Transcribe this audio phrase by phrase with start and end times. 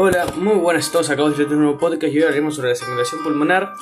[0.00, 2.76] Hola, muy buenas a todos, acabamos de un nuevo podcast y hoy hablaremos sobre la
[2.76, 3.72] segmentación pulmonar.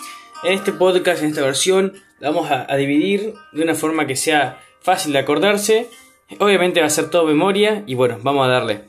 [0.45, 4.59] En este podcast, en esta versión, la vamos a, dividir de una forma que sea
[4.81, 5.91] fácil de acordarse.
[6.39, 8.85] Obviamente va a ser todo memoria y bueno, vamos a darle.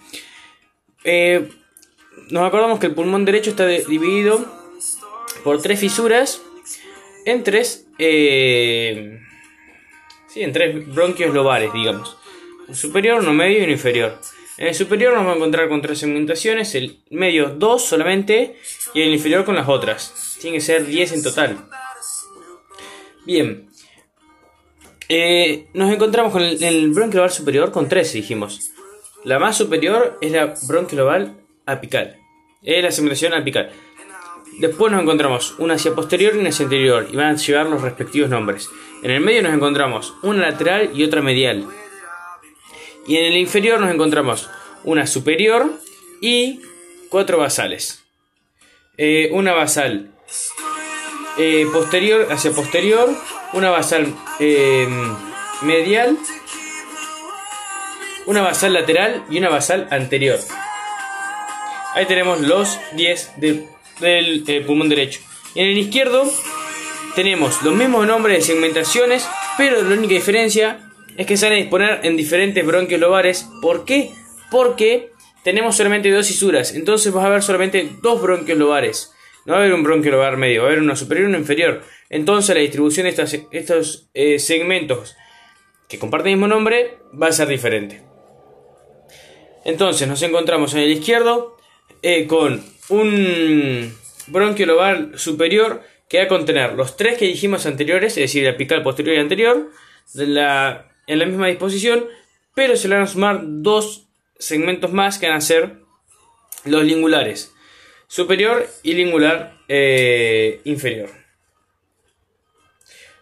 [1.04, 1.50] Eh,
[2.30, 4.46] nos acordamos que el pulmón derecho está dividido
[5.44, 6.42] por tres fisuras
[7.26, 9.20] en tres, eh,
[10.30, 12.18] sí, en tres bronquios lobales, digamos.
[12.70, 14.18] Un superior, uno medio y uno inferior.
[14.58, 18.56] En el superior nos vamos a encontrar con tres segmentaciones, el medio dos solamente
[18.94, 20.38] y el inferior con las otras.
[20.42, 21.66] Tiene que ser 10 en total.
[23.26, 23.70] Bien.
[25.10, 28.72] Eh, nos encontramos con el, el bronquio lobar superior con tres, dijimos.
[29.24, 31.34] La más superior es la bronquio lobar
[31.66, 32.18] apical.
[32.64, 33.72] Es la segmentación apical.
[34.60, 37.84] Después nos encontramos una hacia posterior y una hacia anterior y van a llevar los
[37.84, 38.70] respectivos nombres.
[39.04, 41.68] En el medio nos encontramos una lateral y otra medial.
[43.08, 44.50] Y en el inferior nos encontramos
[44.84, 45.72] una superior
[46.22, 46.60] y
[47.10, 48.04] cuatro basales.
[48.98, 50.12] Eh, una basal
[51.38, 53.10] eh, posterior hacia posterior,
[53.54, 54.88] una basal eh,
[55.62, 56.18] medial,
[58.26, 60.40] una basal lateral y una basal anterior.
[61.94, 63.68] Ahí tenemos los 10 de-
[64.00, 65.22] del eh, pulmón derecho.
[65.56, 66.30] Y en el izquierdo
[67.16, 69.28] tenemos los mismos nombres de segmentaciones,
[69.58, 70.87] pero la única diferencia
[71.18, 73.50] es que se van a disponer en diferentes bronquios lobares.
[73.62, 74.12] ¿Por qué?
[74.52, 75.12] Porque
[75.44, 79.14] tenemos solamente dos fisuras, entonces vas a ver solamente dos bronquios lobares.
[79.46, 81.38] No va a haber un bronquio lobar medio, va a haber uno superior y uno
[81.40, 81.82] inferior.
[82.10, 85.16] Entonces la distribución de estos, eh, segmentos
[85.88, 88.04] que comparten el mismo nombre va a ser diferente.
[89.66, 91.56] Entonces nos encontramos en el izquierdo
[92.02, 93.94] eh, con un
[94.28, 98.54] bronquio lobar superior que va a contener los tres que dijimos anteriores, es decir, el
[98.54, 99.70] apical posterior y anterior,
[100.14, 102.06] la- en la misma disposición,
[102.54, 104.08] pero se le van a sumar dos
[104.40, 105.78] segmentos más que van a ser
[106.66, 107.54] los lingulares,
[108.08, 111.10] superior y lingular eh, inferior.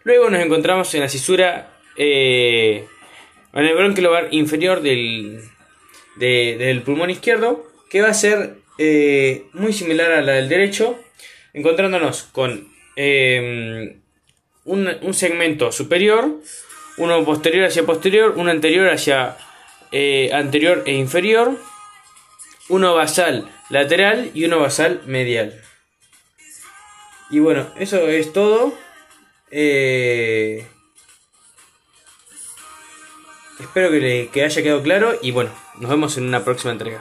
[0.04, 2.86] Luego nos encontramos en la cisura, eh,
[3.52, 5.40] en el bronquio lobar inferior del,
[6.16, 10.98] de- del pulmón izquierdo, que va a ser eh, muy similar a la del derecho,
[11.54, 14.02] encontrándonos con un,
[14.64, 16.40] un segmento superior,
[16.98, 19.36] uno posterior hacia posterior, uno anterior hacia
[19.92, 21.56] eh, anterior e inferior,
[22.68, 25.60] uno basal lateral y uno basal medial.
[27.30, 28.72] Y bueno, eso es todo.
[29.50, 30.64] Eh,
[33.58, 36.94] espero que, le- que haya quedado claro y bueno, nos vemos en una próxima entrega.